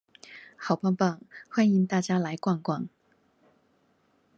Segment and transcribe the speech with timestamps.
[0.57, 1.21] 好棒棒，
[1.53, 2.89] 歡迎大家來逛逛